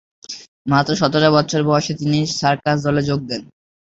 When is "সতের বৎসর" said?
0.99-1.61